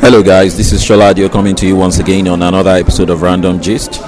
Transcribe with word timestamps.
Hello, 0.00 0.22
guys. 0.22 0.56
This 0.56 0.72
is 0.72 0.80
Sholadio 0.82 1.30
coming 1.30 1.56
to 1.56 1.66
you 1.66 1.74
once 1.74 1.98
again 1.98 2.28
on 2.28 2.40
another 2.40 2.70
episode 2.70 3.10
of 3.10 3.20
Random 3.20 3.60
Gist. 3.60 4.00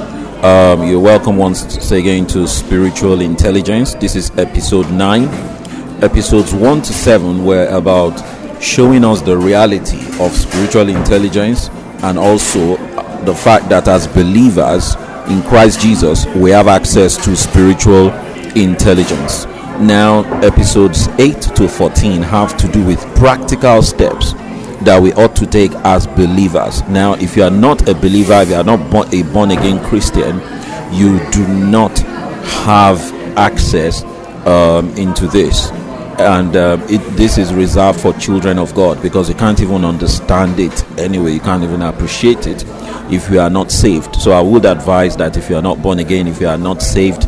Um, 0.42 0.86
you're 0.86 1.00
welcome 1.00 1.36
once 1.36 1.90
again 1.90 2.28
to 2.28 2.46
Spiritual 2.46 3.20
Intelligence. 3.20 3.94
This 3.94 4.14
is 4.14 4.30
episode 4.38 4.88
9. 4.92 5.24
Episodes 6.02 6.54
1 6.54 6.82
to 6.82 6.92
7 6.92 7.44
were 7.44 7.66
about 7.66 8.16
showing 8.62 9.04
us 9.04 9.20
the 9.20 9.36
reality 9.36 9.98
of 10.20 10.30
spiritual 10.30 10.88
intelligence 10.88 11.68
and 12.04 12.18
also 12.18 12.76
the 13.24 13.34
fact 13.34 13.68
that 13.68 13.88
as 13.88 14.06
believers 14.06 14.94
in 15.28 15.42
Christ 15.42 15.80
Jesus, 15.80 16.24
we 16.36 16.50
have 16.50 16.68
access 16.68 17.22
to 17.24 17.36
spiritual 17.36 18.10
intelligence. 18.56 19.44
Now, 19.80 20.22
episodes 20.40 21.08
8 21.18 21.42
to 21.56 21.68
14 21.68 22.22
have 22.22 22.56
to 22.58 22.68
do 22.68 22.86
with 22.86 23.00
practical 23.16 23.82
steps 23.82 24.34
that 24.82 25.00
we 25.00 25.12
ought 25.12 25.36
to 25.36 25.46
take 25.46 25.72
as 25.84 26.06
believers. 26.06 26.82
Now, 26.88 27.14
if 27.14 27.36
you 27.36 27.42
are 27.44 27.50
not 27.50 27.88
a 27.88 27.94
believer, 27.94 28.34
if 28.34 28.48
you 28.50 28.54
are 28.56 28.64
not 28.64 28.90
born, 28.90 29.12
a 29.14 29.22
born 29.32 29.50
again 29.50 29.82
Christian, 29.84 30.40
you 30.92 31.18
do 31.30 31.46
not 31.46 31.96
have 32.64 33.00
access 33.36 34.02
um, 34.46 34.90
into 34.96 35.26
this. 35.26 35.70
And 36.18 36.54
uh, 36.54 36.78
it, 36.90 36.98
this 37.16 37.38
is 37.38 37.54
reserved 37.54 38.00
for 38.00 38.12
children 38.14 38.58
of 38.58 38.74
God 38.74 39.00
because 39.00 39.28
you 39.28 39.34
can't 39.34 39.60
even 39.60 39.84
understand 39.84 40.58
it 40.58 40.84
anyway. 40.98 41.32
You 41.32 41.40
can't 41.40 41.64
even 41.64 41.82
appreciate 41.82 42.46
it 42.46 42.64
if 43.10 43.30
you 43.30 43.40
are 43.40 43.50
not 43.50 43.70
saved. 43.70 44.16
So 44.16 44.32
I 44.32 44.40
would 44.40 44.66
advise 44.66 45.16
that 45.16 45.36
if 45.36 45.48
you 45.48 45.56
are 45.56 45.62
not 45.62 45.80
born 45.82 45.98
again, 45.98 46.26
if 46.26 46.40
you 46.40 46.48
are 46.48 46.58
not 46.58 46.82
saved, 46.82 47.26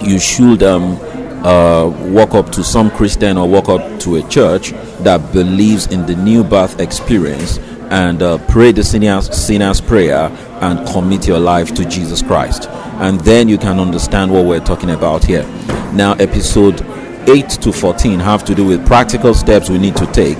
you 0.00 0.18
should 0.18 0.62
um, 0.62 0.96
uh, 1.44 1.90
walk 2.10 2.34
up 2.34 2.50
to 2.52 2.64
some 2.64 2.90
Christian 2.90 3.36
or 3.36 3.48
walk 3.48 3.68
up 3.68 4.00
to 4.00 4.16
a 4.16 4.28
church 4.28 4.72
that 5.00 5.32
believes 5.32 5.86
in 5.86 6.06
the 6.06 6.16
new 6.16 6.42
birth 6.42 6.80
experience 6.80 7.58
and 7.90 8.22
uh, 8.22 8.38
pray 8.48 8.72
the 8.72 8.84
sinner's, 8.84 9.34
sinner's 9.34 9.80
prayer 9.80 10.30
and 10.60 10.86
commit 10.88 11.26
your 11.26 11.38
life 11.38 11.74
to 11.74 11.84
Jesus 11.88 12.22
Christ. 12.22 12.68
And 13.00 13.20
then 13.20 13.48
you 13.48 13.58
can 13.58 13.78
understand 13.78 14.32
what 14.32 14.44
we're 14.44 14.64
talking 14.64 14.90
about 14.90 15.24
here. 15.24 15.44
Now, 15.92 16.12
episode 16.14 16.82
8 17.28 17.48
to 17.48 17.72
14 17.72 18.18
have 18.20 18.44
to 18.44 18.54
do 18.54 18.66
with 18.66 18.86
practical 18.86 19.34
steps 19.34 19.70
we 19.70 19.78
need 19.78 19.96
to 19.96 20.06
take 20.12 20.38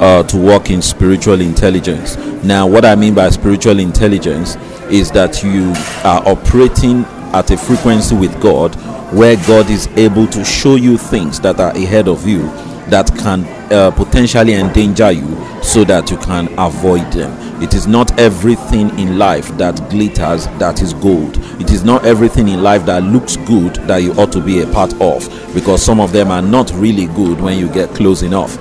uh, 0.00 0.22
to 0.24 0.36
walk 0.36 0.70
in 0.70 0.82
spiritual 0.82 1.40
intelligence. 1.40 2.16
Now, 2.44 2.66
what 2.66 2.84
I 2.84 2.94
mean 2.94 3.14
by 3.14 3.30
spiritual 3.30 3.78
intelligence 3.78 4.56
is 4.90 5.10
that 5.12 5.42
you 5.42 5.72
are 6.04 6.26
operating 6.28 7.04
at 7.34 7.50
a 7.50 7.56
frequency 7.56 8.14
with 8.14 8.40
God 8.40 8.74
where 9.12 9.36
God 9.46 9.68
is 9.68 9.86
able 9.96 10.26
to 10.28 10.44
show 10.44 10.76
you 10.76 10.96
things 10.96 11.40
that 11.40 11.60
are 11.60 11.72
ahead 11.72 12.08
of 12.08 12.26
you 12.26 12.42
that 12.88 13.06
can 13.18 13.44
uh, 13.72 13.90
potentially 13.90 14.54
endanger 14.54 15.10
you 15.10 15.36
so 15.62 15.84
that 15.84 16.10
you 16.10 16.16
can 16.18 16.48
avoid 16.58 17.10
them. 17.12 17.62
It 17.62 17.74
is 17.74 17.86
not 17.86 18.18
everything 18.18 18.90
in 18.98 19.18
life 19.18 19.48
that 19.56 19.76
glitters 19.90 20.46
that 20.58 20.82
is 20.82 20.92
gold. 20.94 21.38
It 21.60 21.70
is 21.70 21.84
not 21.84 22.04
everything 22.04 22.48
in 22.48 22.62
life 22.62 22.84
that 22.86 23.02
looks 23.02 23.36
good 23.36 23.76
that 23.86 23.98
you 23.98 24.12
ought 24.14 24.32
to 24.32 24.40
be 24.40 24.60
a 24.62 24.66
part 24.66 24.92
of 25.00 25.28
because 25.54 25.82
some 25.82 26.00
of 26.00 26.12
them 26.12 26.30
are 26.30 26.42
not 26.42 26.72
really 26.74 27.06
good 27.06 27.40
when 27.40 27.58
you 27.58 27.68
get 27.68 27.90
close 27.90 28.22
enough. 28.22 28.58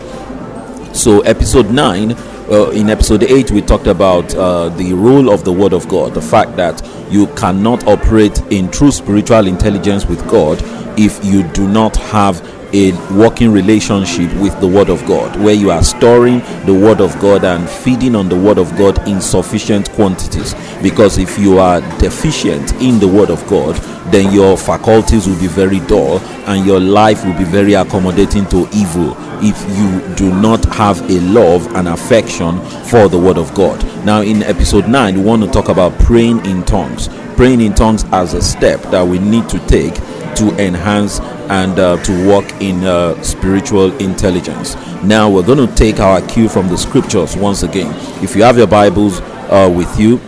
So, 0.96 1.22
episode 1.22 1.72
9 1.72 2.16
uh, 2.50 2.70
in 2.72 2.90
episode 2.90 3.24
8 3.24 3.52
we 3.52 3.62
talked 3.62 3.88
about 3.88 4.34
uh, 4.36 4.70
the 4.70 4.94
role 4.94 5.32
of 5.32 5.44
the 5.44 5.52
word 5.52 5.74
of 5.74 5.88
god 5.88 6.14
the 6.14 6.22
fact 6.22 6.56
that 6.56 6.82
you 7.10 7.28
cannot 7.36 7.86
operate 7.88 8.40
in 8.52 8.70
true 8.70 8.92
spiritual 8.92 9.48
intelligence 9.48 10.06
with 10.06 10.26
god 10.30 10.60
if 11.00 11.24
you 11.24 11.44
do 11.54 11.68
not 11.68 11.96
have 11.96 12.42
a 12.74 12.92
working 13.14 13.52
relationship 13.52 14.32
with 14.36 14.60
the 14.60 14.68
word 14.68 14.90
of 14.90 15.04
god 15.06 15.40
where 15.40 15.54
you 15.54 15.70
are 15.70 15.84
storing 15.84 16.40
the 16.66 16.74
word 16.74 17.00
of 17.00 17.18
god 17.20 17.44
and 17.44 17.70
feeding 17.70 18.16
on 18.16 18.28
the 18.30 18.36
word 18.36 18.58
of 18.58 18.76
god 18.78 19.08
in 19.08 19.22
sufficient 19.22 19.90
quantities 19.92 20.54
because 20.82 21.18
if 21.18 21.38
you 21.38 21.60
are 21.60 21.82
deficient 22.00 22.74
in 22.82 23.00
the 23.00 23.08
word 23.08 23.30
of 23.30 23.46
god 23.48 23.76
then 24.12 24.34
your 24.34 24.58
faculties 24.58 25.28
will 25.28 25.40
be 25.40 25.48
very 25.48 25.80
dull 25.82 26.20
and 26.48 26.66
your 26.66 26.80
life 26.80 27.24
will 27.26 27.38
be 27.38 27.44
very 27.44 27.74
accommodating 27.74 28.46
to 28.48 28.68
evil 28.74 29.16
if 29.42 29.60
you 29.78 30.16
do 30.16 30.34
not 30.42 30.64
have 30.66 31.02
a 31.10 31.20
love 31.22 31.66
and 31.76 31.88
affection 31.88 32.60
for 32.86 33.10
the 33.10 33.20
word 33.20 33.38
of 33.38 33.54
God. 33.54 33.84
Now, 34.06 34.22
in 34.22 34.42
episode 34.44 34.88
9, 34.88 35.16
we 35.16 35.22
want 35.22 35.44
to 35.44 35.52
talk 35.52 35.70
about 35.70 35.98
praying 36.00 36.46
in 36.46 36.64
tongues. 36.64 37.10
Praying 37.36 37.62
in 37.62 37.74
tongues 37.74 38.06
as 38.12 38.34
a 38.34 38.42
step 38.42 38.82
that 38.84 39.06
we 39.06 39.20
need 39.20 39.50
to 39.50 39.60
take 39.68 39.96
to 40.36 40.56
enhance 40.58 41.20
and 41.50 41.80
uh, 41.80 42.02
to 42.04 42.28
walk 42.28 42.46
in 42.62 42.84
uh, 42.84 43.22
spiritual 43.22 43.96
intelligence. 43.98 44.76
Now, 45.04 45.30
we're 45.30 45.46
going 45.46 45.68
to 45.68 45.76
take 45.76 46.00
our 46.00 46.22
cue 46.22 46.50
from 46.50 46.68
the 46.68 46.78
scriptures 46.78 47.36
once 47.36 47.64
again. 47.64 47.94
If 48.24 48.36
you 48.36 48.44
have 48.44 48.58
your 48.58 48.68
Bibles 48.68 49.20
uh, 49.22 49.72
with 49.76 50.00
you, 50.00 50.20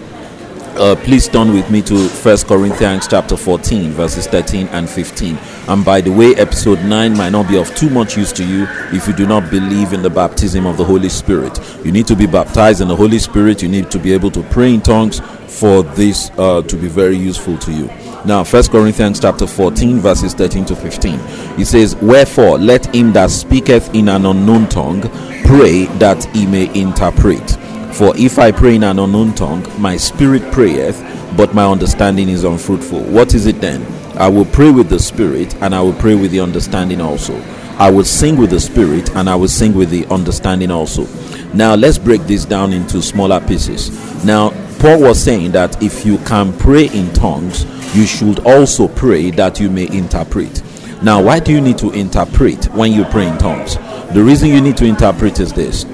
uh, 0.77 0.95
please 1.03 1.29
turn 1.29 1.53
with 1.53 1.71
me 1.71 1.81
to 1.81 2.09
First 2.09 2.47
Corinthians 2.47 3.07
chapter 3.07 3.37
14, 3.37 3.91
verses 3.91 4.27
13 4.27 4.67
and 4.67 4.89
15. 4.89 5.37
And 5.69 5.85
by 5.85 6.01
the 6.01 6.11
way, 6.11 6.35
episode 6.35 6.83
9 6.83 7.15
might 7.15 7.29
not 7.29 7.47
be 7.47 7.57
of 7.57 7.73
too 7.75 7.89
much 7.89 8.17
use 8.17 8.33
to 8.33 8.45
you 8.45 8.67
if 8.91 9.07
you 9.07 9.13
do 9.13 9.25
not 9.25 9.49
believe 9.49 9.93
in 9.93 10.01
the 10.01 10.09
baptism 10.09 10.65
of 10.65 10.75
the 10.75 10.83
Holy 10.83 11.07
Spirit. 11.07 11.57
You 11.85 11.93
need 11.93 12.07
to 12.07 12.15
be 12.15 12.25
baptized 12.25 12.81
in 12.81 12.89
the 12.89 12.95
Holy 12.95 13.19
Spirit. 13.19 13.61
You 13.61 13.69
need 13.69 13.89
to 13.91 13.99
be 13.99 14.11
able 14.11 14.31
to 14.31 14.43
pray 14.43 14.73
in 14.73 14.81
tongues 14.81 15.21
for 15.47 15.81
this 15.81 16.29
uh, 16.37 16.61
to 16.63 16.75
be 16.75 16.89
very 16.89 17.17
useful 17.17 17.57
to 17.59 17.71
you. 17.71 17.89
Now, 18.25 18.43
First 18.43 18.71
Corinthians 18.71 19.19
chapter 19.19 19.45
14, 19.45 19.99
verses 19.99 20.33
13 20.33 20.65
to 20.65 20.75
15. 20.75 21.19
It 21.59 21.65
says, 21.67 21.95
Wherefore 21.97 22.57
let 22.57 22.93
him 22.95 23.13
that 23.13 23.29
speaketh 23.29 23.93
in 23.93 24.09
an 24.09 24.25
unknown 24.25 24.67
tongue 24.67 25.01
pray 25.43 25.85
that 25.99 26.25
he 26.35 26.47
may 26.47 26.73
interpret. 26.73 27.51
For 27.93 28.17
if 28.17 28.39
I 28.39 28.51
pray 28.51 28.77
in 28.77 28.83
an 28.83 28.97
unknown 28.97 29.35
tongue, 29.35 29.63
my 29.79 29.95
spirit 29.95 30.41
prayeth, 30.51 30.99
but 31.37 31.53
my 31.53 31.65
understanding 31.65 32.27
is 32.27 32.43
unfruitful. 32.43 33.03
What 33.03 33.35
is 33.35 33.45
it 33.45 33.61
then? 33.61 33.85
I 34.17 34.27
will 34.27 34.45
pray 34.45 34.71
with 34.71 34.89
the 34.89 34.99
spirit, 34.99 35.53
and 35.61 35.75
I 35.75 35.81
will 35.81 35.93
pray 35.93 36.15
with 36.15 36.31
the 36.31 36.39
understanding 36.39 37.01
also. 37.01 37.39
I 37.77 37.91
will 37.91 38.05
sing 38.05 38.37
with 38.37 38.49
the 38.49 38.59
spirit, 38.59 39.15
and 39.15 39.29
I 39.29 39.35
will 39.35 39.49
sing 39.49 39.75
with 39.75 39.91
the 39.91 40.07
understanding 40.07 40.71
also. 40.71 41.05
Now, 41.53 41.75
let's 41.75 41.99
break 41.99 42.21
this 42.21 42.43
down 42.43 42.73
into 42.73 43.03
smaller 43.03 43.39
pieces. 43.39 43.91
Now, 44.25 44.49
Paul 44.79 45.01
was 45.01 45.23
saying 45.23 45.51
that 45.51 45.81
if 45.81 46.05
you 46.05 46.17
can 46.19 46.57
pray 46.57 46.87
in 46.87 47.13
tongues, 47.13 47.65
you 47.95 48.05
should 48.05 48.39
also 48.45 48.87
pray 48.89 49.31
that 49.31 49.59
you 49.59 49.69
may 49.69 49.87
interpret. 49.87 50.61
Now, 51.01 51.23
why 51.23 51.39
do 51.39 51.51
you 51.51 51.61
need 51.61 51.77
to 51.77 51.91
interpret 51.91 52.65
when 52.73 52.91
you 52.91 53.05
pray 53.05 53.27
in 53.27 53.37
tongues? 53.37 53.75
The 54.13 54.21
reason 54.23 54.49
you 54.49 54.61
need 54.61 54.77
to 54.77 54.85
interpret 54.85 55.39
is 55.39 55.53
this 55.53 55.85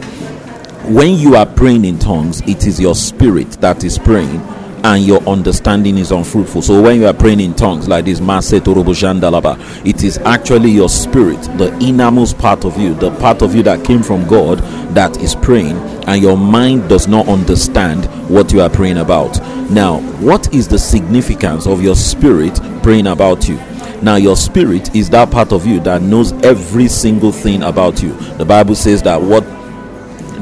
when 0.86 1.18
you 1.20 1.36
are 1.36 1.46
praying 1.46 1.86
in 1.86 2.00
tongues, 2.00 2.42
it 2.42 2.66
is 2.66 2.80
your 2.80 2.96
spirit 2.96 3.52
that 3.62 3.84
is 3.84 4.00
praying 4.00 4.42
and 4.84 5.06
your 5.06 5.22
understanding 5.28 5.98
is 5.98 6.12
unfruitful. 6.12 6.62
So 6.62 6.82
when 6.82 7.00
you 7.00 7.08
are 7.08 7.14
praying 7.14 7.40
in 7.40 7.54
tongues 7.54 7.88
like 7.88 8.06
this, 8.06 8.20
it 8.22 10.04
is 10.04 10.18
actually 10.20 10.72
your 10.72 10.90
spirit, 10.90 11.42
the 11.58 11.78
innermost 11.80 12.38
part 12.38 12.66
of 12.66 12.78
you, 12.78 12.94
the 12.96 13.12
part 13.18 13.42
of 13.42 13.54
you 13.56 13.64
that 13.64 13.86
came 13.86 14.02
from 14.04 14.28
God 14.28 14.60
that 14.96 15.18
is 15.18 15.36
praying, 15.36 15.78
and 16.08 16.22
your 16.22 16.38
mind 16.38 16.90
does 16.90 17.08
not 17.08 17.28
understand 17.28 18.06
what 18.30 18.52
you 18.52 18.62
are 18.62 18.70
praying 18.70 18.98
about. 18.98 19.40
Now, 19.70 20.00
what 20.20 20.54
is 20.54 20.68
the 20.68 20.80
significance 20.80 21.68
of 21.68 21.82
your 21.82 21.96
spirit 21.96 22.60
praying 22.82 23.08
about 23.08 23.48
you? 23.48 23.60
Now, 24.02 24.16
your 24.16 24.36
spirit 24.36 24.96
is 24.96 25.12
that 25.12 25.30
part 25.30 25.54
of 25.54 25.68
you 25.68 25.80
that 25.82 26.02
knows 26.02 26.34
every 26.44 26.88
single 26.88 27.32
thing 27.32 27.62
about 27.62 28.02
you. 28.02 28.14
The 28.38 28.46
Bible 28.46 28.74
says 28.74 29.04
that 29.04 29.22
what 29.22 29.46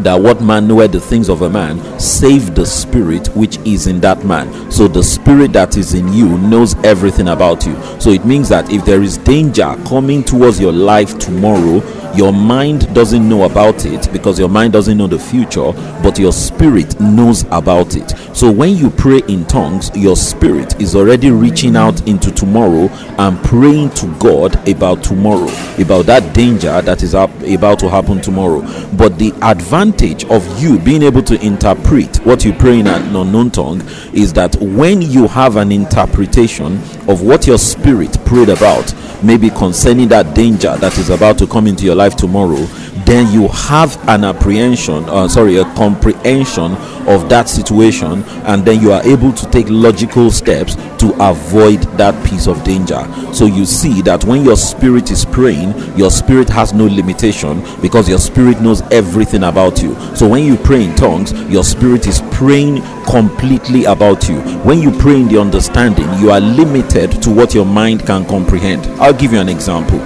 that 0.03 0.19
what 0.19 0.41
man 0.41 0.67
knoweth 0.67 0.91
the 0.91 0.99
things 0.99 1.29
of 1.29 1.41
a 1.41 1.49
man, 1.49 1.99
save 1.99 2.55
the 2.55 2.65
spirit 2.65 3.27
which 3.35 3.57
is 3.59 3.87
in 3.87 3.99
that 4.01 4.23
man. 4.25 4.71
So 4.71 4.87
the 4.87 5.03
spirit 5.03 5.53
that 5.53 5.77
is 5.77 5.93
in 5.93 6.11
you 6.13 6.37
knows 6.37 6.75
everything 6.83 7.29
about 7.29 7.65
you. 7.65 7.75
So 7.99 8.09
it 8.11 8.25
means 8.25 8.49
that 8.49 8.71
if 8.71 8.85
there 8.85 9.01
is 9.01 9.17
danger 9.17 9.75
coming 9.87 10.23
towards 10.23 10.59
your 10.59 10.73
life 10.73 11.17
tomorrow, 11.19 11.81
your 12.15 12.33
mind 12.33 12.93
doesn't 12.93 13.27
know 13.27 13.43
about 13.43 13.85
it 13.85 14.11
because 14.11 14.39
your 14.39 14.49
mind 14.49 14.73
doesn't 14.73 14.97
know 14.97 15.07
the 15.07 15.19
future, 15.19 15.71
but 16.03 16.17
your 16.17 16.31
spirit 16.31 16.99
knows 16.99 17.43
about 17.51 17.95
it. 17.95 18.13
So 18.35 18.51
when 18.51 18.75
you 18.75 18.89
pray 18.89 19.21
in 19.27 19.45
tongues, 19.45 19.91
your 19.95 20.15
spirit 20.15 20.79
is 20.81 20.95
already 20.95 21.29
reaching 21.29 21.75
out 21.75 22.07
into 22.07 22.31
tomorrow 22.31 22.87
and 23.17 23.37
praying 23.43 23.91
to 23.91 24.07
God 24.19 24.67
about 24.67 25.03
tomorrow, 25.03 25.49
about 25.77 26.05
that 26.05 26.33
danger 26.33 26.81
that 26.81 27.03
is 27.03 27.13
about 27.13 27.79
to 27.79 27.89
happen 27.89 28.21
tomorrow. 28.21 28.61
But 28.95 29.17
the 29.19 29.33
advantage 29.41 30.25
of 30.25 30.61
you 30.61 30.79
being 30.79 31.03
able 31.03 31.23
to 31.23 31.45
interpret 31.45 32.17
what 32.25 32.45
you 32.45 32.53
pray 32.53 32.79
in 32.79 32.87
an 32.87 33.15
unknown 33.15 33.51
tongue 33.51 33.81
is 34.13 34.33
that 34.33 34.55
when 34.57 35.01
you 35.01 35.27
have 35.27 35.55
an 35.57 35.71
interpretation 35.71 36.77
of 37.07 37.21
what 37.21 37.47
your 37.47 37.57
spirit 37.57 38.17
prayed 38.25 38.49
about, 38.49 38.93
maybe 39.23 39.49
concerning 39.49 40.07
that 40.07 40.33
danger 40.35 40.75
that 40.77 40.97
is 40.97 41.09
about 41.09 41.37
to 41.37 41.47
come 41.47 41.67
into 41.67 41.83
your 41.83 41.95
life 41.99 42.15
tomorrow, 42.15 42.65
then 43.05 43.31
you 43.31 43.47
have 43.49 43.97
an 44.07 44.23
apprehension, 44.23 45.03
uh, 45.09 45.27
sorry, 45.27 45.57
a 45.57 45.65
comprehension 45.75 46.73
of 47.07 47.27
that 47.29 47.49
situation, 47.49 48.23
and 48.45 48.63
then 48.65 48.81
you 48.81 48.91
are 48.91 49.03
able 49.03 49.33
to 49.33 49.49
take 49.51 49.67
logical 49.69 50.31
steps 50.31 50.75
to 50.97 51.13
avoid 51.19 51.81
that 51.97 52.15
piece 52.25 52.47
of 52.47 52.63
danger. 52.63 53.01
So 53.33 53.45
you 53.45 53.65
see 53.65 54.01
that 54.03 54.23
when 54.25 54.43
your 54.43 54.55
spirit 54.55 55.11
is 55.11 55.25
praying, 55.25 55.73
your 55.97 56.11
spirit 56.11 56.49
has 56.49 56.73
no 56.73 56.85
limitation 56.85 57.63
because 57.81 58.07
your 58.07 58.19
spirit 58.19 58.61
knows 58.61 58.81
everything 58.91 59.43
about 59.43 59.81
you. 59.81 59.95
So 60.15 60.27
when 60.27 60.45
you 60.45 60.55
pray 60.57 60.85
in 60.85 60.95
tongues, 60.95 61.33
your 61.49 61.63
spirit 61.63 62.07
is 62.07 62.21
praying 62.31 62.81
completely 63.05 63.85
about 63.85 64.29
you. 64.29 64.39
When 64.61 64.81
you 64.81 64.91
pray 64.91 65.15
in 65.15 65.27
the 65.27 65.41
understanding, 65.41 66.07
you 66.19 66.31
are 66.31 66.39
limited 66.39 67.21
to 67.23 67.29
what 67.29 67.53
your 67.53 67.65
mind 67.65 68.05
can 68.05 68.25
comprehend. 68.25 68.85
I'll 69.01 69.13
give 69.13 69.33
you 69.33 69.39
an 69.39 69.49
example. 69.49 69.99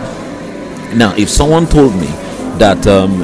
Now, 0.95 1.15
if 1.15 1.29
someone 1.29 1.67
told 1.67 1.95
me 1.95 2.07
that 2.59 2.85
um, 2.87 3.19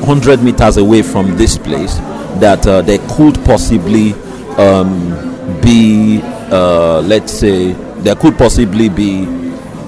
100 0.00 0.42
meters 0.42 0.76
away 0.76 1.02
from 1.02 1.36
this 1.36 1.58
place, 1.58 1.96
that 2.40 2.66
uh, 2.66 2.82
there 2.82 2.98
could 3.10 3.34
possibly 3.44 4.12
um, 4.56 5.60
be, 5.60 6.20
uh, 6.22 7.00
let's 7.02 7.32
say, 7.32 7.72
there 8.02 8.16
could 8.16 8.38
possibly 8.38 8.88
be 8.88 9.26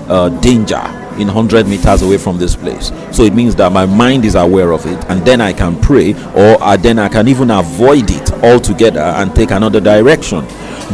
uh, 0.08 0.28
danger 0.40 0.82
in 1.18 1.28
100 1.28 1.66
meters 1.66 2.02
away 2.02 2.18
from 2.18 2.38
this 2.38 2.56
place. 2.56 2.90
So 3.12 3.22
it 3.22 3.34
means 3.34 3.54
that 3.56 3.72
my 3.72 3.86
mind 3.86 4.24
is 4.24 4.34
aware 4.34 4.72
of 4.72 4.84
it, 4.86 5.04
and 5.06 5.24
then 5.24 5.40
I 5.40 5.52
can 5.52 5.80
pray, 5.80 6.12
or 6.34 6.62
uh, 6.62 6.76
then 6.76 6.98
I 6.98 7.08
can 7.08 7.28
even 7.28 7.50
avoid 7.50 8.10
it 8.10 8.32
altogether 8.42 9.00
and 9.00 9.34
take 9.34 9.50
another 9.50 9.80
direction. 9.80 10.44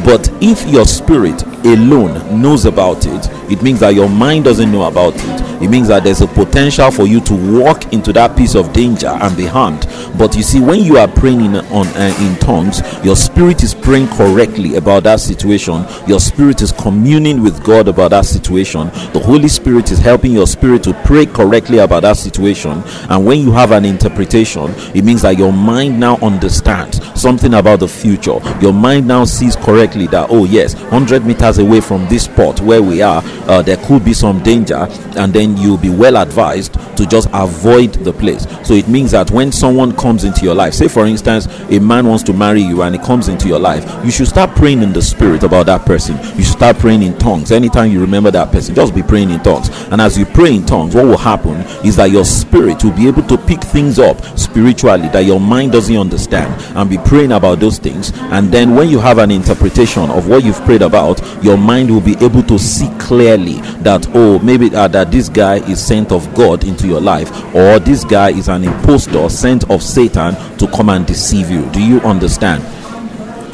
But 0.04 0.30
if 0.40 0.66
your 0.68 0.84
spirit 0.84 1.42
alone 1.64 2.40
knows 2.40 2.66
about 2.66 3.06
it, 3.06 3.28
it 3.50 3.62
means 3.62 3.80
that 3.80 3.94
your 3.94 4.08
mind 4.08 4.44
doesn't 4.44 4.70
know 4.70 4.84
about 4.84 5.14
it. 5.16 5.47
It 5.60 5.68
means 5.68 5.88
that 5.88 6.04
there's 6.04 6.20
a 6.20 6.26
potential 6.26 6.90
for 6.90 7.06
you 7.06 7.20
to 7.22 7.34
walk 7.60 7.92
into 7.92 8.12
that 8.12 8.36
piece 8.36 8.54
of 8.54 8.72
danger 8.72 9.08
and 9.08 9.36
be 9.36 9.46
harmed. 9.46 9.86
But 10.16 10.36
you 10.36 10.42
see, 10.42 10.60
when 10.60 10.82
you 10.82 10.98
are 10.98 11.08
praying 11.08 11.44
in, 11.44 11.56
on 11.56 11.86
uh, 11.88 12.14
in 12.20 12.36
tongues, 12.38 12.80
your 13.04 13.16
spirit 13.16 13.62
is 13.62 13.74
praying 13.74 14.08
correctly 14.08 14.76
about 14.76 15.04
that 15.04 15.20
situation. 15.20 15.84
Your 16.06 16.20
spirit 16.20 16.62
is 16.62 16.72
communing 16.72 17.42
with 17.42 17.62
God 17.64 17.88
about 17.88 18.10
that 18.10 18.26
situation. 18.26 18.88
The 19.12 19.22
Holy 19.24 19.48
Spirit 19.48 19.90
is 19.90 19.98
helping 19.98 20.32
your 20.32 20.46
spirit 20.46 20.82
to 20.84 20.94
pray 21.04 21.26
correctly 21.26 21.78
about 21.78 22.02
that 22.02 22.16
situation. 22.16 22.82
And 23.08 23.24
when 23.24 23.40
you 23.40 23.52
have 23.52 23.72
an 23.72 23.84
interpretation, 23.84 24.72
it 24.94 25.04
means 25.04 25.22
that 25.22 25.38
your 25.38 25.52
mind 25.52 25.98
now 25.98 26.16
understands 26.18 27.00
something 27.18 27.54
about 27.54 27.80
the 27.80 27.88
future. 27.88 28.38
Your 28.60 28.72
mind 28.72 29.06
now 29.06 29.24
sees 29.24 29.56
correctly 29.56 30.06
that 30.08 30.30
oh 30.30 30.44
yes, 30.44 30.74
100 30.74 31.24
meters 31.24 31.58
away 31.58 31.80
from 31.80 32.06
this 32.08 32.24
spot 32.24 32.60
where 32.60 32.82
we 32.82 33.02
are, 33.02 33.22
uh, 33.48 33.62
there 33.62 33.76
could 33.86 34.04
be 34.04 34.12
some 34.12 34.42
danger, 34.42 34.86
and 35.16 35.32
then 35.32 35.56
you'll 35.56 35.78
be 35.78 35.90
well 35.90 36.16
advised 36.16 36.74
to 36.96 37.06
just 37.06 37.28
avoid 37.32 37.92
the 37.94 38.12
place. 38.12 38.46
So 38.66 38.74
it 38.74 38.88
means 38.88 39.10
that 39.12 39.30
when 39.30 39.52
someone 39.52 39.96
comes 39.96 40.24
into 40.24 40.44
your 40.44 40.54
life, 40.54 40.74
say 40.74 40.88
for 40.88 41.06
instance, 41.06 41.46
a 41.70 41.78
man 41.78 42.06
wants 42.06 42.22
to 42.24 42.32
marry 42.32 42.60
you 42.60 42.82
and 42.82 42.94
he 42.94 43.00
comes 43.00 43.28
into 43.28 43.48
your 43.48 43.58
life, 43.58 43.84
you 44.04 44.10
should 44.10 44.28
start 44.28 44.50
praying 44.56 44.82
in 44.82 44.92
the 44.92 45.02
spirit 45.02 45.42
about 45.42 45.66
that 45.66 45.86
person. 45.86 46.16
You 46.36 46.44
should 46.44 46.56
start 46.58 46.78
praying 46.78 47.02
in 47.02 47.16
tongues. 47.18 47.52
Anytime 47.52 47.90
you 47.90 48.00
remember 48.00 48.30
that 48.30 48.52
person, 48.52 48.74
just 48.74 48.94
be 48.94 49.02
praying 49.02 49.30
in 49.30 49.40
tongues. 49.42 49.68
And 49.90 50.00
as 50.00 50.18
you 50.18 50.26
pray 50.26 50.54
in 50.54 50.66
tongues, 50.66 50.94
what 50.94 51.06
will 51.06 51.18
happen 51.18 51.56
is 51.86 51.96
that 51.96 52.10
your 52.10 52.24
spirit 52.24 52.82
will 52.84 52.92
be 52.92 53.06
able 53.06 53.22
to 53.24 53.38
pick 53.38 53.62
things 53.62 53.98
up 53.98 54.22
spiritually 54.38 55.08
that 55.08 55.24
your 55.24 55.40
mind 55.40 55.72
doesn't 55.72 55.96
understand 55.96 56.52
and 56.76 56.90
be 56.90 56.98
praying 57.08 57.32
about 57.32 57.58
those 57.58 57.78
things. 57.78 58.12
And 58.30 58.52
then 58.52 58.74
when 58.74 58.90
you 58.90 58.98
have 58.98 59.16
an 59.16 59.30
interpretation 59.30 60.10
of 60.10 60.28
what 60.28 60.44
you've 60.44 60.60
prayed 60.66 60.82
about, 60.82 61.20
your 61.42 61.56
mind 61.56 61.90
will 61.90 62.02
be 62.02 62.16
able 62.22 62.42
to 62.42 62.58
see 62.58 62.88
clearly 62.98 63.54
that, 63.80 64.06
oh, 64.14 64.38
maybe 64.40 64.74
uh, 64.74 64.88
that 64.88 65.10
this 65.10 65.30
guy 65.30 65.56
is 65.70 65.84
sent 65.84 66.12
of 66.12 66.32
God 66.34 66.64
into 66.64 66.86
your 66.86 67.00
life, 67.00 67.30
or 67.54 67.78
this 67.78 68.04
guy 68.04 68.30
is 68.30 68.48
an 68.48 68.62
impostor 68.62 69.28
sent 69.30 69.68
of 69.70 69.82
Satan 69.82 70.34
to 70.58 70.68
come 70.68 70.90
and 70.90 71.06
deceive 71.06 71.50
you. 71.50 71.64
Do 71.70 71.82
you 71.82 72.00
understand? 72.02 72.62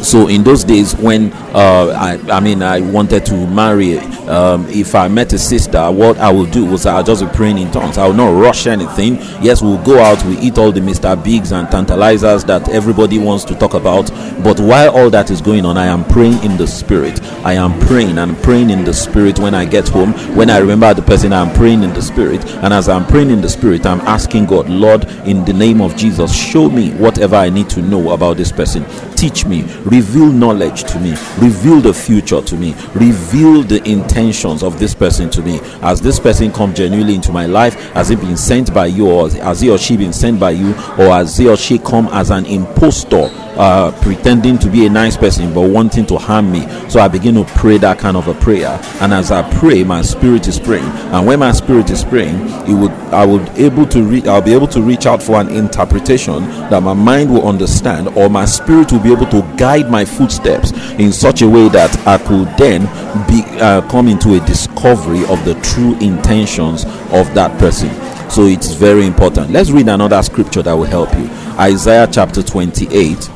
So 0.03 0.29
in 0.29 0.43
those 0.45 0.65
days 0.65 0.95
when 0.97 1.33
uh, 1.55 1.89
I, 1.99 2.19
I 2.31 2.41
mean 2.41 2.63
I 2.63 2.81
wanted 2.81 3.25
to 3.27 3.47
marry 3.47 3.99
um, 4.29 4.67
if 4.69 4.95
I 4.95 5.09
met 5.09 5.33
a 5.33 5.39
sister 5.39 5.91
what 5.91 6.19
I 6.19 6.31
will 6.31 6.47
do 6.47 6.65
was 6.67 6.87
I'll 6.87 7.03
just 7.03 7.23
be 7.25 7.29
praying 7.31 7.59
in 7.59 7.71
tongues. 7.71 7.99
I 7.99 8.07
will 8.07 8.15
not 8.15 8.39
rush 8.41 8.67
anything. 8.67 9.17
Yes 9.43 9.63
we'll 9.63 9.83
go 9.83 9.99
out 9.99 10.23
we 10.25 10.39
eat 10.39 10.59
all 10.59 10.73
the 10.73 10.81
Mr. 10.81 11.23
Biggs 11.23 11.53
and 11.53 11.71
tantalizers 11.71 12.45
that 12.45 12.69
everybody 12.69 13.19
wants 13.19 13.45
to 13.45 13.55
talk 13.55 13.75
about. 13.75 14.11
But 14.43 14.61
while 14.61 14.95
all 14.95 15.11
that 15.11 15.31
is 15.31 15.41
going 15.41 15.65
on 15.65 15.79
I 15.79 15.87
am 15.87 16.05
praying 16.05 16.43
in 16.45 16.57
the 16.57 16.67
spirit. 16.67 17.23
I 17.45 17.55
am 17.55 17.79
praying 17.81 18.19
and 18.19 18.37
praying 18.43 18.71
in 18.71 18.85
the 18.85 18.95
spirit 18.95 19.39
when 19.39 19.55
I 19.55 19.65
get 19.65 19.89
home. 19.89 20.13
When 20.37 20.51
I 20.51 20.59
remember 20.59 20.93
the 20.93 21.03
person 21.03 21.33
I'm 21.33 21.55
praying 21.55 21.83
in 21.83 21.93
the 21.95 22.03
spirit. 22.03 22.45
And 22.57 22.75
as 22.75 22.89
I'm 22.89 23.07
praying 23.07 23.31
in 23.31 23.41
the 23.41 23.49
spirit 23.49 23.87
I'm 23.87 24.01
asking 24.03 24.47
God 24.47 24.69
Lord 24.69 25.05
in 25.27 25.45
the 25.45 25.53
name 25.53 25.81
of 25.81 25.97
Jesus 25.97 26.35
show 26.35 26.69
me 26.69 26.91
whatever 26.93 27.37
I 27.37 27.49
need 27.51 27.71
to 27.71 27.83
know 27.83 28.11
about 28.11 28.37
this 28.37 28.53
person. 28.53 28.85
Teach 29.15 29.47
me 29.47 29.63
reveal 29.85 30.27
knowledge 30.27 30.85
to 30.85 30.99
me 31.01 31.11
reveal 31.39 31.81
the 31.81 31.93
future 31.93 32.41
to 32.43 32.57
me 32.57 32.75
reveal 32.95 33.63
the 33.63 33.83
intentions 33.89 34.63
of 34.63 34.79
this 34.79 34.95
person 34.95 35.31
to 35.31 35.43
me 35.43 35.61
as 35.83 36.01
this 36.01 36.19
person 36.19 36.53
come 36.53 36.75
genuinely 36.75 37.15
into 37.15 37.33
my 37.33 37.47
life 37.47 37.75
has 37.93 38.11
it 38.11 38.21
been 38.21 38.37
sent 38.37 38.73
by 38.73 38.87
you 38.87 39.09
or 39.11 39.29
has 39.31 39.61
he 39.61 39.71
or 39.71 39.79
she 39.79 39.97
been 39.97 40.13
sent 40.13 40.39
by 40.41 40.51
you 40.51 40.71
or 40.99 41.09
has 41.09 41.37
he 41.37 41.49
or 41.49 41.57
she 41.57 41.79
come 41.79 42.09
as 42.09 42.31
an 42.31 42.47
impostor 42.47 43.31
uh, 43.57 43.93
pretending 44.03 44.59
to 44.59 44.71
be 44.71 44.87
a 44.87 44.91
nice 44.91 45.17
person 45.17 45.53
but 45.55 45.69
wanting 45.69 46.07
to 46.07 46.19
harm 46.19 46.51
me. 46.51 46.67
So 46.89 47.01
I 47.01 47.09
begin 47.09 47.35
to 47.37 47.45
pray 47.45 47.79
that 47.79 47.99
kind 47.99 48.17
of 48.17 48.29
a 48.29 48.35
prayer, 48.35 48.81
and 49.01 49.13
as 49.13 49.31
I 49.31 49.49
pray, 49.59 49.85
my 49.85 50.03
spirit 50.03 50.49
is 50.49 50.59
praying. 50.59 50.85
And 50.85 51.27
when 51.27 51.39
my 51.39 51.53
spirit 51.53 51.91
is 51.91 52.05
praying, 52.05 52.37
it 52.69 52.75
would 52.75 52.91
I 53.13 53.25
would 53.25 53.49
able 53.51 53.87
to 53.87 54.03
reach. 54.03 54.27
I'll 54.27 54.43
be 54.43 54.55
able 54.55 54.69
to 54.69 54.83
reach 54.83 55.07
out 55.07 55.23
for 55.23 55.41
an 55.41 55.49
interpretation 55.49 56.45
that 56.71 56.83
my 56.83 56.95
mind 56.95 57.33
will 57.33 57.47
understand, 57.47 58.09
or 58.17 58.29
my 58.29 58.45
spirit 58.45 58.93
will 58.93 59.01
be 59.01 59.13
able 59.13 59.27
to 59.27 59.43
guide 59.57 59.74
my 59.83 60.05
footsteps 60.05 60.73
in 60.99 61.13
such 61.13 61.43
a 61.43 61.49
way 61.49 61.69
that 61.69 62.07
I 62.07 62.19
could 62.19 62.49
then 62.57 62.83
be 63.27 63.43
uh, 63.61 63.83
come 63.91 64.09
into 64.09 64.35
a 64.35 64.47
discovery 64.47 65.25
of 65.27 65.45
the 65.45 65.55
true 65.63 65.97
intentions 65.99 66.85
of 67.13 67.33
that 67.35 67.59
person. 67.59 67.91
So 68.31 68.47
it's 68.47 68.73
very 68.73 69.07
important. 69.07 69.51
Let's 69.51 69.71
read 69.71 69.89
another 69.89 70.23
scripture 70.23 70.63
that 70.63 70.73
will 70.73 70.85
help 70.85 71.13
you. 71.15 71.29
Isaiah 71.59 72.09
chapter 72.11 72.43
28 72.43 73.31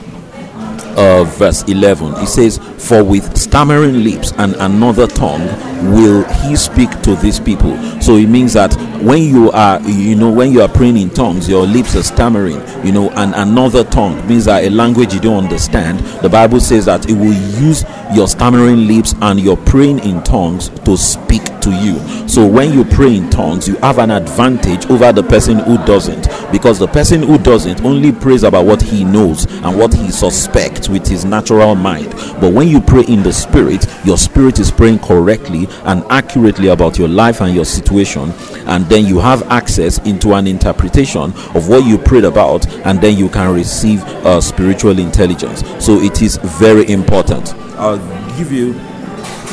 uh, 0.98 1.22
verse 1.24 1.62
11 1.68 2.14
it 2.14 2.26
says 2.26 2.58
for 2.76 3.04
with 3.04 3.36
stammering 3.36 4.02
lips 4.02 4.32
and 4.38 4.56
another 4.56 5.06
tongue 5.06 5.46
will 5.94 6.24
he 6.42 6.56
speak 6.56 6.90
to 7.02 7.14
these 7.16 7.38
people 7.38 7.76
so 8.00 8.16
it 8.16 8.26
means 8.26 8.52
that 8.54 8.74
when 9.02 9.22
you 9.22 9.50
are 9.52 9.80
you 9.82 10.14
know 10.16 10.30
when 10.30 10.52
you 10.52 10.60
are 10.60 10.68
praying 10.68 10.96
in 10.96 11.08
tongues 11.10 11.48
your 11.48 11.66
lips 11.66 11.94
are 11.94 12.02
stammering 12.02 12.60
you 12.84 12.92
know 12.92 13.10
and 13.10 13.34
another 13.34 13.84
tongue. 13.84 14.26
Means 14.26 14.44
that 14.46 14.64
a 14.64 14.70
language 14.70 15.14
you 15.14 15.20
don't 15.20 15.44
understand. 15.44 16.00
The 16.22 16.28
bible 16.28 16.60
says 16.60 16.86
that 16.86 17.08
it 17.08 17.14
will 17.14 17.32
use 17.60 17.84
your 18.14 18.28
stammering 18.28 18.86
lips 18.86 19.14
and 19.20 19.40
your 19.40 19.56
praying 19.56 19.98
in 20.00 20.22
tongues 20.22 20.68
to 20.84 20.96
speak 20.96 21.44
to 21.60 21.70
you. 21.70 21.98
So 22.28 22.46
when 22.46 22.72
you 22.72 22.84
pray 22.84 23.16
in 23.16 23.30
tongues 23.30 23.68
you 23.68 23.76
have 23.76 23.98
an 23.98 24.10
advantage 24.10 24.86
over 24.86 25.12
the 25.12 25.22
person 25.22 25.58
who 25.58 25.76
doesn't 25.84 26.28
because 26.52 26.78
the 26.78 26.86
person 26.86 27.22
who 27.22 27.38
doesn't 27.38 27.84
only 27.84 28.12
prays 28.12 28.42
about 28.42 28.66
what 28.66 28.80
he 28.80 29.04
knows 29.04 29.44
and 29.46 29.78
what 29.78 29.92
he 29.92 30.10
suspects 30.10 30.88
with 30.88 31.06
his 31.06 31.24
natural 31.24 31.74
mind. 31.74 32.10
But 32.40 32.52
when 32.52 32.68
you 32.68 32.80
pray 32.80 33.04
in 33.08 33.22
the 33.22 33.32
spirit 33.32 33.86
your 34.04 34.16
spirit 34.16 34.58
is 34.58 34.70
praying 34.70 35.00
correctly 35.00 35.66
and 35.84 36.04
accurately 36.10 36.68
about 36.68 36.98
your 36.98 37.08
life 37.08 37.40
and 37.40 37.54
your 37.54 37.64
situation 37.64 38.32
and 38.66 38.86
then 38.86 39.06
you 39.06 39.18
have 39.18 39.42
access 39.50 39.98
into 40.06 40.34
an 40.34 40.46
interpretation 40.46 41.32
of 41.54 41.68
what 41.68 41.84
you 41.84 41.98
prayed 41.98 42.24
about 42.24 42.66
and 42.86 43.00
then 43.00 43.16
you 43.16 43.28
can 43.28 43.54
receive 43.54 44.02
uh, 44.24 44.40
spiritual 44.40 44.98
intelligence. 44.98 45.60
So 45.84 46.00
it 46.00 46.22
is 46.22 46.36
very 46.58 46.88
important 46.90 47.54
i'll 47.78 48.36
give 48.36 48.52
you 48.52 48.74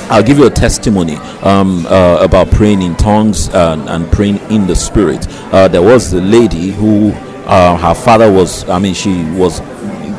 I'll 0.08 0.22
give 0.22 0.38
you 0.38 0.46
a 0.46 0.52
testimony 0.52 1.16
um, 1.42 1.84
uh, 1.88 2.20
about 2.22 2.52
praying 2.52 2.84
in 2.84 2.96
tongues 2.96 3.50
and, 3.50 3.90
and 3.90 4.12
praying 4.12 4.38
in 4.52 4.68
the 4.68 4.76
spirit. 4.76 5.26
Uh, 5.52 5.68
there 5.68 5.82
was 5.82 6.14
a 6.14 6.22
lady 6.22 6.70
who 6.70 7.10
uh, 7.48 7.76
her 7.76 7.96
father 7.96 8.32
was, 8.32 8.70
I 8.70 8.78
mean, 8.78 8.94
she 8.94 9.24
was 9.32 9.62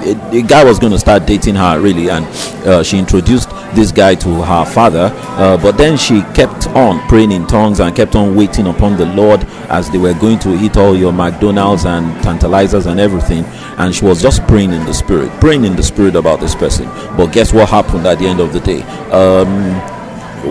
the 0.07 0.45
guy 0.47 0.63
was 0.65 0.79
going 0.79 0.93
to 0.93 0.99
start 0.99 1.27
dating 1.27 1.57
her 1.57 1.81
really 1.81 2.09
and 2.11 2.25
uh, 2.67 2.83
she 2.83 2.99
introduced 2.99 3.46
this 3.77 3.93
guy 3.93 4.15
to 4.15 4.43
her 4.43 4.65
father 4.65 5.11
uh, 5.15 5.57
but 5.63 5.77
then 5.79 5.97
she 5.97 6.23
kept 6.35 6.67
on 6.69 6.99
praying 7.09 7.31
in 7.31 7.47
tongues 7.47 7.79
and 7.79 7.95
kept 7.95 8.17
on 8.17 8.35
waiting 8.35 8.67
upon 8.67 8.97
the 8.97 9.07
lord 9.15 9.45
as 9.69 9.89
they 9.91 9.99
were 9.99 10.15
going 10.15 10.39
to 10.39 10.53
eat 10.57 10.77
all 10.77 10.97
your 10.97 11.13
mcdonald's 11.13 11.85
and 11.85 12.23
tantalizers 12.23 12.87
and 12.87 12.99
everything 12.99 13.45
and 13.79 13.95
she 13.95 14.05
was 14.05 14.21
just 14.21 14.43
praying 14.49 14.73
in 14.73 14.85
the 14.87 14.93
spirit 14.95 15.31
praying 15.41 15.65
in 15.65 15.77
the 15.77 15.83
spirit 15.83 16.17
about 16.17 16.41
this 16.41 16.55
person. 16.55 16.87
But 17.17 17.29
guess 17.33 17.53
what 17.53 17.69
happened 17.69 18.07
at 18.07 18.19
the 18.19 18.27
end 18.27 18.41
of 18.41 18.53
the 18.53 18.61
day? 18.61 18.83
Um, 19.11 19.75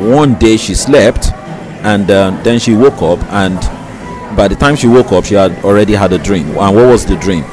one 0.10 0.36
day 0.36 0.58
she 0.58 0.75
slept 0.75 1.32
and 1.84 2.10
uh, 2.10 2.32
then 2.44 2.60
she 2.60 2.74
woke 2.74 3.01
up 3.01 3.22
and 3.32 3.58
by 4.36 4.48
the 4.48 4.55
time 4.55 4.75
she 4.75 4.88
woke 4.88 5.12
up 5.12 5.25
she 5.25 5.36
had 5.36 5.63
already 5.63 5.94
had 5.94 6.13
a 6.13 6.17
dream. 6.17 6.48
And 6.48 6.75
what 6.75 6.88
was 6.88 7.05
the 7.05 7.15
dream? 7.17 7.44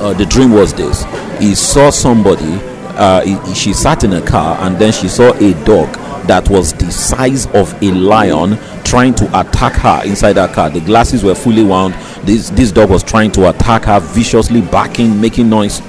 Uh, 0.00 0.14
the 0.14 0.26
dream 0.26 0.52
was 0.52 0.74
this. 0.74 1.04
He 1.40 1.54
saw 1.54 1.90
somebody 1.90 2.58
uh, 2.96 3.54
she 3.54 3.72
sat 3.72 4.04
in 4.04 4.12
a 4.12 4.22
car 4.22 4.56
and 4.60 4.76
then 4.78 4.92
she 4.92 5.08
saw 5.08 5.32
a 5.34 5.64
dog 5.64 5.92
that 6.26 6.48
was 6.48 6.72
the 6.74 6.90
size 6.90 7.46
of 7.48 7.72
a 7.82 7.90
lion 7.90 8.58
trying 8.84 9.14
to 9.14 9.24
attack 9.40 9.72
her 9.74 10.02
inside 10.04 10.36
her 10.36 10.48
car. 10.48 10.70
The 10.70 10.80
glasses 10.80 11.24
were 11.24 11.34
fully 11.34 11.64
wound. 11.64 11.94
This 12.24 12.50
this 12.50 12.70
dog 12.70 12.90
was 12.90 13.02
trying 13.02 13.32
to 13.32 13.48
attack 13.48 13.84
her 13.84 14.00
viciously 14.00 14.60
barking 14.60 15.20
making 15.20 15.48
noise 15.48 15.80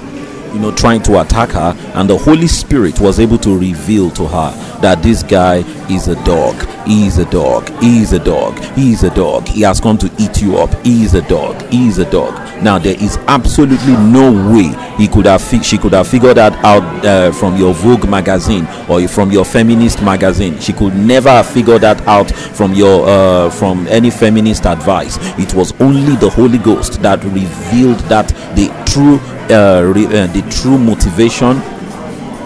you 0.52 0.60
know 0.60 0.72
trying 0.74 1.02
to 1.02 1.20
attack 1.20 1.50
her. 1.50 1.76
And 1.94 2.08
the 2.08 2.16
holy 2.16 2.46
spirit 2.46 3.00
was 3.00 3.20
able 3.20 3.38
to 3.38 3.56
reveal 3.58 4.10
to 4.12 4.26
her 4.26 4.73
that 4.84 5.02
this 5.02 5.22
guy 5.22 5.56
is 5.90 6.08
a 6.08 6.14
dog. 6.26 6.54
He's 6.86 7.16
a 7.16 7.24
dog. 7.30 7.70
He's 7.82 8.12
a 8.12 8.18
dog. 8.22 8.58
He's 8.74 9.02
a 9.02 9.08
dog. 9.14 9.48
He 9.48 9.62
has 9.62 9.80
come 9.80 9.96
to 9.96 10.12
eat 10.18 10.42
you 10.42 10.58
up. 10.58 10.74
He's 10.84 11.14
a 11.14 11.22
dog. 11.26 11.62
He's 11.70 11.96
a 11.96 12.10
dog. 12.10 12.34
Now 12.62 12.78
there 12.78 12.94
is 13.02 13.16
absolutely 13.26 13.94
no 13.96 14.30
way 14.52 14.74
he 14.98 15.08
could 15.08 15.24
have 15.24 15.40
fi- 15.42 15.62
she 15.62 15.78
could 15.78 15.94
have 15.94 16.06
figured 16.06 16.36
that 16.36 16.52
out 16.62 16.82
uh, 17.04 17.32
from 17.32 17.56
your 17.56 17.72
vogue 17.72 18.06
magazine 18.06 18.66
or 18.88 19.08
from 19.08 19.32
your 19.32 19.46
feminist 19.46 20.02
magazine. 20.02 20.60
She 20.60 20.74
could 20.74 20.94
never 20.94 21.30
have 21.30 21.46
figured 21.46 21.80
that 21.80 22.06
out 22.06 22.30
from 22.30 22.74
your 22.74 23.08
uh, 23.08 23.50
from 23.50 23.86
any 23.88 24.10
feminist 24.10 24.66
advice. 24.66 25.16
It 25.38 25.54
was 25.54 25.72
only 25.80 26.14
the 26.16 26.28
holy 26.28 26.58
ghost 26.58 27.00
that 27.00 27.24
revealed 27.24 28.00
that 28.10 28.28
the 28.54 28.68
true 28.84 29.18
uh, 29.50 29.80
re- 29.82 30.06
uh, 30.06 30.26
the 30.28 30.42
true 30.50 30.76
motivation 30.78 31.56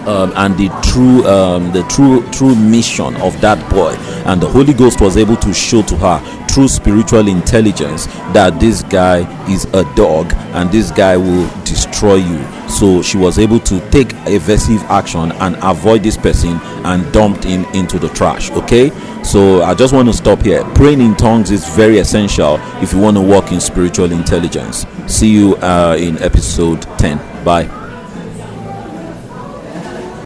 um, 0.09 0.33
and 0.35 0.57
the 0.57 0.69
true 0.81 1.23
um, 1.27 1.71
the 1.71 1.83
true 1.83 2.27
true 2.31 2.55
mission 2.55 3.15
of 3.17 3.39
that 3.41 3.59
boy. 3.69 3.91
And 4.25 4.41
the 4.41 4.47
holy 4.47 4.73
ghost 4.73 5.01
was 5.01 5.17
able 5.17 5.35
to 5.37 5.53
show 5.53 5.81
to 5.83 5.95
her 5.97 6.47
through 6.47 6.67
spiritual 6.67 7.27
intelligence 7.27 8.07
that 8.33 8.59
this 8.59 8.81
guy 8.83 9.19
is 9.49 9.65
a 9.65 9.83
dog 9.95 10.33
and 10.53 10.71
this 10.71 10.89
guy 10.91 11.15
will 11.15 11.47
destroy 11.63 12.15
you. 12.15 12.43
So 12.67 13.01
she 13.03 13.17
was 13.17 13.37
able 13.37 13.59
to 13.61 13.79
take 13.91 14.13
evasive 14.25 14.81
action 14.83 15.31
and 15.31 15.55
avoid 15.61 16.01
this 16.01 16.17
person 16.17 16.59
and 16.85 17.11
dumped 17.13 17.43
him 17.43 17.65
into 17.75 17.99
the 17.99 18.09
trash 18.09 18.49
okay? 18.51 18.89
So 19.23 19.61
i 19.63 19.75
just 19.75 19.93
want 19.93 20.07
to 20.07 20.13
stop 20.13 20.41
here. 20.41 20.63
Praying 20.73 21.01
in 21.01 21.15
tongues 21.15 21.51
is 21.51 21.67
very 21.75 21.99
essential 21.99 22.57
if 22.81 22.93
you 22.93 22.99
want 22.99 23.17
to 23.17 23.21
work 23.21 23.51
in 23.51 23.59
spiritual 23.59 24.11
intelligence. 24.11 24.87
See 25.07 25.29
you 25.29 25.55
uh, 25.57 25.97
in 25.99 26.17
episode 26.23 26.81
10 26.97 27.43
bye 27.45 27.78